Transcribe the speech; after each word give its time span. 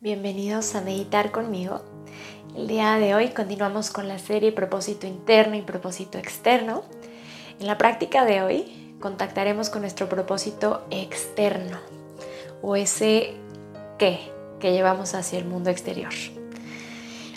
Bienvenidos 0.00 0.76
a 0.76 0.80
meditar 0.80 1.32
conmigo. 1.32 1.82
El 2.54 2.68
día 2.68 2.94
de 2.98 3.16
hoy 3.16 3.30
continuamos 3.30 3.90
con 3.90 4.06
la 4.06 4.20
serie 4.20 4.52
propósito 4.52 5.08
interno 5.08 5.56
y 5.56 5.62
propósito 5.62 6.18
externo. 6.18 6.84
En 7.58 7.66
la 7.66 7.78
práctica 7.78 8.24
de 8.24 8.40
hoy 8.40 8.94
contactaremos 9.00 9.70
con 9.70 9.80
nuestro 9.80 10.08
propósito 10.08 10.86
externo 10.90 11.78
o 12.62 12.76
ese 12.76 13.34
qué 13.98 14.20
que 14.60 14.70
llevamos 14.70 15.16
hacia 15.16 15.40
el 15.40 15.46
mundo 15.46 15.68
exterior. 15.70 16.12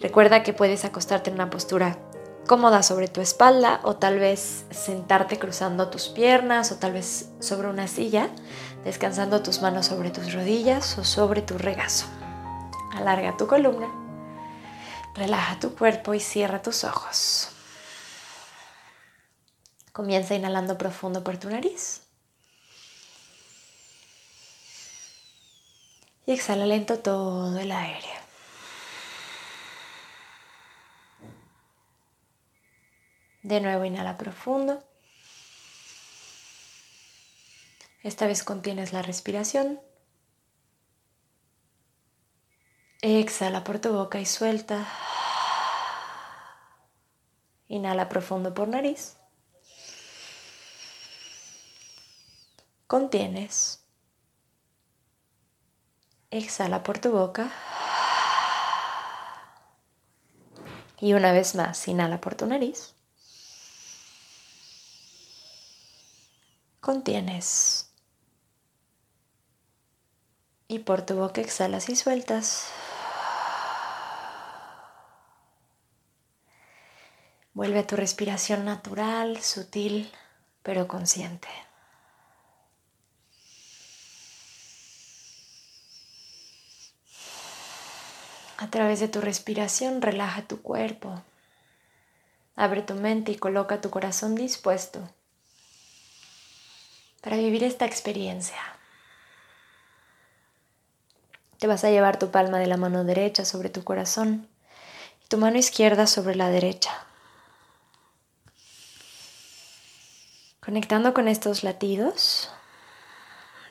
Recuerda 0.00 0.42
que 0.42 0.54
puedes 0.54 0.86
acostarte 0.86 1.28
en 1.28 1.34
una 1.34 1.50
postura 1.50 1.98
cómoda 2.46 2.82
sobre 2.82 3.08
tu 3.08 3.20
espalda 3.20 3.80
o 3.82 3.96
tal 3.96 4.18
vez 4.18 4.64
sentarte 4.70 5.38
cruzando 5.38 5.90
tus 5.90 6.08
piernas 6.08 6.72
o 6.72 6.76
tal 6.76 6.94
vez 6.94 7.28
sobre 7.38 7.68
una 7.68 7.86
silla, 7.86 8.30
descansando 8.82 9.42
tus 9.42 9.60
manos 9.60 9.84
sobre 9.84 10.08
tus 10.08 10.32
rodillas 10.32 10.96
o 10.96 11.04
sobre 11.04 11.42
tu 11.42 11.58
regazo. 11.58 12.06
Alarga 12.96 13.36
tu 13.36 13.46
columna, 13.46 13.88
relaja 15.14 15.60
tu 15.60 15.76
cuerpo 15.76 16.14
y 16.14 16.20
cierra 16.20 16.62
tus 16.62 16.82
ojos. 16.82 17.50
Comienza 19.92 20.34
inhalando 20.34 20.78
profundo 20.78 21.22
por 21.22 21.36
tu 21.36 21.50
nariz. 21.50 22.02
Y 26.24 26.32
exhala 26.32 26.64
lento 26.64 26.98
todo 26.98 27.58
el 27.58 27.70
aire. 27.70 28.08
De 33.42 33.60
nuevo 33.60 33.84
inhala 33.84 34.16
profundo. 34.16 34.82
Esta 38.02 38.26
vez 38.26 38.42
contienes 38.42 38.94
la 38.94 39.02
respiración. 39.02 39.80
Exhala 43.08 43.62
por 43.62 43.78
tu 43.78 43.92
boca 43.92 44.18
y 44.18 44.26
suelta. 44.26 44.84
Inhala 47.68 48.08
profundo 48.08 48.52
por 48.52 48.66
nariz. 48.66 49.16
Contienes. 52.88 53.86
Exhala 56.32 56.82
por 56.82 56.98
tu 56.98 57.12
boca. 57.12 57.52
Y 60.98 61.12
una 61.12 61.30
vez 61.30 61.54
más, 61.54 61.86
inhala 61.86 62.20
por 62.20 62.34
tu 62.34 62.46
nariz. 62.46 62.92
Contienes. 66.80 67.92
Y 70.66 70.80
por 70.80 71.02
tu 71.02 71.14
boca 71.14 71.40
exhalas 71.40 71.88
y 71.88 71.94
sueltas. 71.94 72.66
Vuelve 77.56 77.78
a 77.78 77.86
tu 77.86 77.96
respiración 77.96 78.66
natural, 78.66 79.40
sutil, 79.40 80.12
pero 80.62 80.86
consciente. 80.86 81.48
A 88.58 88.68
través 88.68 89.00
de 89.00 89.08
tu 89.08 89.22
respiración 89.22 90.02
relaja 90.02 90.42
tu 90.42 90.60
cuerpo. 90.60 91.22
Abre 92.56 92.82
tu 92.82 92.92
mente 92.92 93.32
y 93.32 93.36
coloca 93.36 93.80
tu 93.80 93.88
corazón 93.88 94.34
dispuesto 94.34 95.08
para 97.22 97.38
vivir 97.38 97.64
esta 97.64 97.86
experiencia. 97.86 98.60
Te 101.58 101.66
vas 101.66 101.84
a 101.84 101.90
llevar 101.90 102.18
tu 102.18 102.30
palma 102.30 102.58
de 102.58 102.66
la 102.66 102.76
mano 102.76 103.04
derecha 103.04 103.46
sobre 103.46 103.70
tu 103.70 103.82
corazón 103.82 104.46
y 105.24 105.28
tu 105.28 105.38
mano 105.38 105.56
izquierda 105.56 106.06
sobre 106.06 106.34
la 106.34 106.50
derecha. 106.50 107.06
Conectando 110.66 111.14
con 111.14 111.28
estos 111.28 111.62
latidos, 111.62 112.50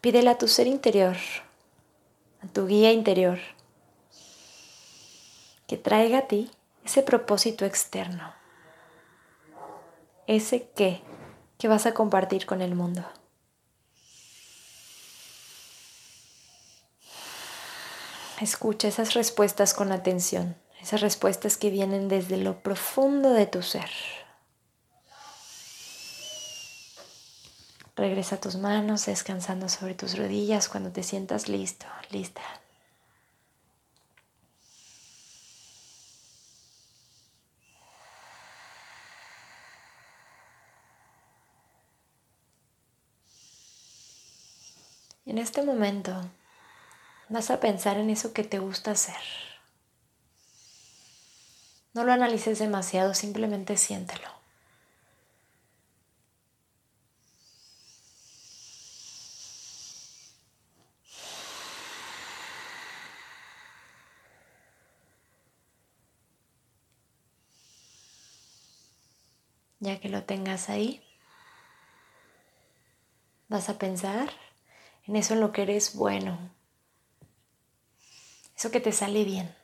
pídele 0.00 0.28
a 0.28 0.38
tu 0.38 0.48
ser 0.48 0.66
interior, 0.66 1.16
a 2.42 2.48
tu 2.48 2.66
guía 2.66 2.90
interior, 2.90 3.38
que 5.68 5.76
traiga 5.76 6.18
a 6.18 6.26
ti 6.26 6.50
ese 6.84 7.04
propósito 7.04 7.64
externo, 7.64 8.34
ese 10.26 10.68
qué 10.74 11.00
que 11.58 11.68
vas 11.68 11.86
a 11.86 11.94
compartir 11.94 12.44
con 12.44 12.60
el 12.60 12.74
mundo. 12.74 13.04
Escucha 18.40 18.88
esas 18.88 19.14
respuestas 19.14 19.74
con 19.74 19.92
atención, 19.92 20.56
esas 20.80 21.02
respuestas 21.02 21.56
que 21.56 21.70
vienen 21.70 22.08
desde 22.08 22.36
lo 22.36 22.64
profundo 22.64 23.30
de 23.30 23.46
tu 23.46 23.62
ser. 23.62 23.90
Regresa 27.96 28.40
tus 28.40 28.56
manos 28.56 29.06
descansando 29.06 29.68
sobre 29.68 29.94
tus 29.94 30.16
rodillas 30.16 30.68
cuando 30.68 30.90
te 30.90 31.02
sientas 31.02 31.48
listo, 31.48 31.86
lista. 32.10 32.42
En 45.26 45.38
este 45.38 45.62
momento 45.62 46.12
vas 47.28 47.50
a 47.50 47.60
pensar 47.60 47.98
en 47.98 48.10
eso 48.10 48.32
que 48.32 48.42
te 48.42 48.58
gusta 48.58 48.90
hacer. 48.90 49.14
No 51.92 52.02
lo 52.04 52.12
analices 52.12 52.58
demasiado, 52.58 53.14
simplemente 53.14 53.76
siéntelo. 53.76 54.39
Ya 69.80 69.98
que 69.98 70.08
lo 70.08 70.24
tengas 70.24 70.68
ahí, 70.68 71.02
vas 73.48 73.68
a 73.68 73.78
pensar 73.78 74.30
en 75.06 75.16
eso 75.16 75.34
en 75.34 75.40
lo 75.40 75.52
que 75.52 75.62
eres 75.62 75.94
bueno, 75.94 76.38
eso 78.56 78.70
que 78.70 78.80
te 78.80 78.92
sale 78.92 79.24
bien. 79.24 79.54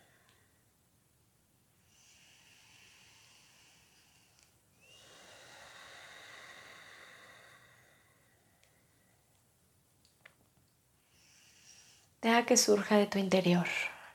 Deja 12.23 12.45
que 12.47 12.57
surja 12.57 12.97
de 12.97 13.07
tu 13.07 13.19
interior. 13.19 13.67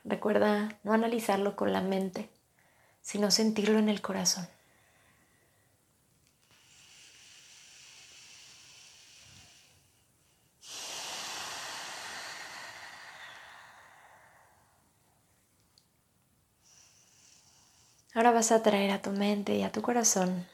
Recuerda 0.04 0.76
no 0.82 0.92
analizarlo 0.92 1.56
con 1.56 1.72
la 1.72 1.80
mente, 1.80 2.28
sino 3.02 3.30
sentirlo 3.30 3.78
en 3.78 3.88
el 3.88 4.02
corazón. 4.02 4.48
Ahora 18.14 18.30
vas 18.30 18.52
a 18.52 18.62
traer 18.62 18.90
a 18.90 19.00
tu 19.00 19.10
mente 19.10 19.54
y 19.56 19.62
a 19.62 19.72
tu 19.72 19.80
corazón 19.82 20.46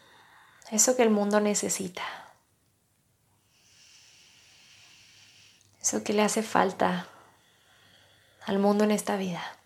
eso 0.70 0.96
que 0.96 1.02
el 1.02 1.10
mundo 1.10 1.40
necesita. 1.40 2.02
Eso 5.80 6.04
que 6.04 6.12
le 6.12 6.22
hace 6.22 6.42
falta 6.42 7.08
al 8.44 8.58
mundo 8.58 8.84
en 8.84 8.90
esta 8.90 9.16
vida. 9.16 9.57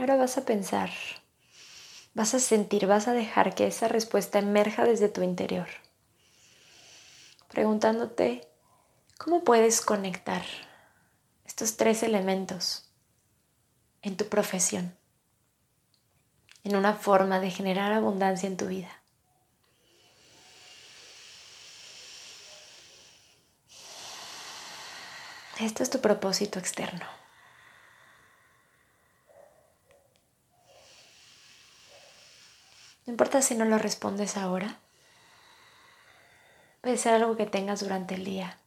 Ahora 0.00 0.16
vas 0.16 0.38
a 0.38 0.46
pensar, 0.46 0.88
vas 2.14 2.32
a 2.32 2.38
sentir, 2.38 2.86
vas 2.86 3.06
a 3.06 3.12
dejar 3.12 3.54
que 3.54 3.66
esa 3.66 3.86
respuesta 3.86 4.38
emerja 4.38 4.86
desde 4.86 5.10
tu 5.10 5.20
interior, 5.22 5.68
preguntándote 7.48 8.48
cómo 9.18 9.44
puedes 9.44 9.82
conectar 9.82 10.42
estos 11.44 11.76
tres 11.76 12.02
elementos 12.02 12.88
en 14.00 14.16
tu 14.16 14.26
profesión, 14.26 14.96
en 16.64 16.76
una 16.76 16.94
forma 16.94 17.38
de 17.38 17.50
generar 17.50 17.92
abundancia 17.92 18.46
en 18.46 18.56
tu 18.56 18.68
vida. 18.68 19.02
Esto 25.60 25.82
es 25.82 25.90
tu 25.90 26.00
propósito 26.00 26.58
externo. 26.58 27.19
No 33.06 33.12
importa 33.12 33.42
si 33.42 33.54
no 33.54 33.64
lo 33.64 33.78
respondes 33.78 34.36
ahora. 34.36 34.78
Puede 36.80 36.96
ser 36.96 37.14
algo 37.14 37.36
que 37.36 37.46
tengas 37.46 37.80
durante 37.80 38.14
el 38.14 38.24
día. 38.24 38.58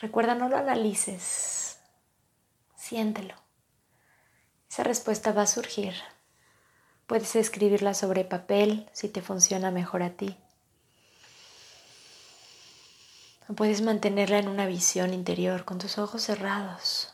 Recuerda, 0.00 0.34
no 0.34 0.48
lo 0.48 0.56
analices. 0.56 1.78
Siéntelo. 2.76 3.34
Esa 4.70 4.82
respuesta 4.82 5.32
va 5.32 5.42
a 5.42 5.46
surgir. 5.46 5.94
Puedes 7.06 7.36
escribirla 7.36 7.92
sobre 7.92 8.24
papel 8.24 8.88
si 8.92 9.08
te 9.08 9.20
funciona 9.20 9.70
mejor 9.70 10.02
a 10.02 10.10
ti. 10.10 10.36
O 13.48 13.54
puedes 13.54 13.82
mantenerla 13.82 14.38
en 14.38 14.48
una 14.48 14.66
visión 14.66 15.12
interior 15.12 15.64
con 15.64 15.78
tus 15.78 15.98
ojos 15.98 16.22
cerrados, 16.22 17.12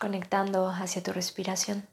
conectando 0.00 0.68
hacia 0.68 1.02
tu 1.02 1.12
respiración. 1.12 1.88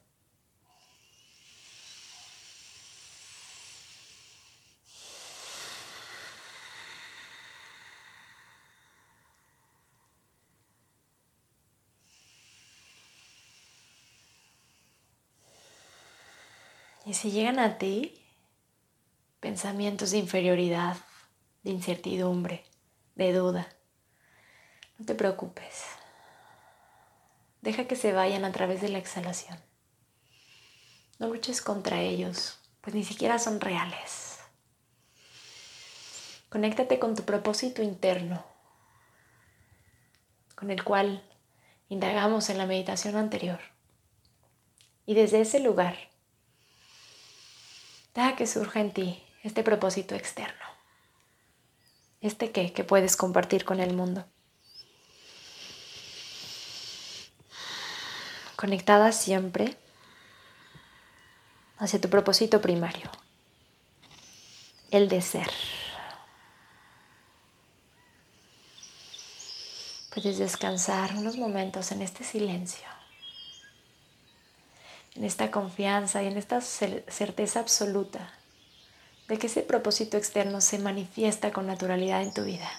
Y 17.05 17.13
si 17.13 17.29
llegan 17.29 17.59
a 17.59 17.77
ti 17.77 18.19
pensamientos 19.39 20.09
de 20.09 20.17
inferioridad, 20.17 20.97
de 21.61 21.69
incertidumbre, 21.69 22.65
de 23.13 23.31
duda, 23.31 23.69
no 24.97 25.05
te 25.05 25.13
preocupes. 25.13 25.83
Deja 27.61 27.85
que 27.85 27.95
se 27.95 28.11
vayan 28.11 28.43
a 28.43 28.51
través 28.51 28.81
de 28.81 28.89
la 28.89 28.97
exhalación. 28.97 29.59
No 31.19 31.27
luches 31.27 31.61
contra 31.61 32.01
ellos, 32.01 32.59
pues 32.81 32.95
ni 32.95 33.03
siquiera 33.03 33.37
son 33.37 33.61
reales. 33.61 34.39
Conéctate 36.49 36.97
con 36.97 37.15
tu 37.15 37.23
propósito 37.23 37.83
interno, 37.83 38.43
con 40.55 40.71
el 40.71 40.83
cual 40.83 41.23
indagamos 41.87 42.49
en 42.49 42.57
la 42.57 42.65
meditación 42.65 43.15
anterior. 43.15 43.59
Y 45.05 45.13
desde 45.13 45.41
ese 45.41 45.59
lugar, 45.59 46.14
Deja 48.15 48.37
que 48.37 48.47
surja 48.47 48.79
en 48.79 48.93
ti 48.93 49.21
este 49.43 49.61
propósito 49.61 50.15
externo. 50.15 50.65
¿Este 52.21 52.51
qué? 52.51 52.71
Que 52.71 52.85
puedes 52.85 53.17
compartir 53.17 53.65
con 53.65 53.81
el 53.81 53.93
mundo. 53.93 54.25
Conectada 58.55 59.11
siempre 59.11 59.77
hacia 61.77 61.99
tu 61.99 62.09
propósito 62.09 62.61
primario, 62.61 63.11
el 64.91 65.09
de 65.09 65.21
ser. 65.21 65.51
Puedes 70.13 70.37
descansar 70.37 71.13
unos 71.17 71.35
momentos 71.35 71.91
en 71.91 72.01
este 72.01 72.23
silencio 72.23 72.94
en 75.15 75.23
esta 75.23 75.51
confianza 75.51 76.23
y 76.23 76.27
en 76.27 76.37
esta 76.37 76.61
certeza 76.61 77.59
absoluta 77.59 78.33
de 79.27 79.37
que 79.37 79.47
ese 79.47 79.61
propósito 79.61 80.17
externo 80.17 80.61
se 80.61 80.77
manifiesta 80.77 81.51
con 81.51 81.67
naturalidad 81.67 82.21
en 82.21 82.33
tu 82.33 82.43
vida. 82.43 82.69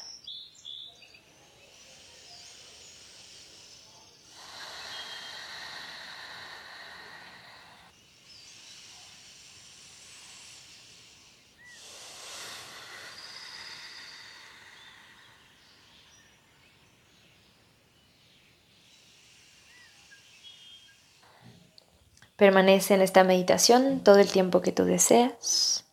Permanece 22.36 22.94
en 22.94 23.02
esta 23.02 23.24
meditación 23.24 24.00
todo 24.00 24.18
el 24.18 24.28
tiempo 24.30 24.60
que 24.60 24.72
tú 24.72 24.84
deseas. 24.84 25.84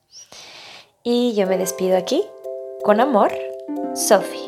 Y 1.04 1.34
yo 1.36 1.48
me 1.48 1.58
despido 1.58 1.98
aquí. 1.98 2.24
Con 2.84 3.00
amor, 3.00 3.32
Sophie. 3.96 4.43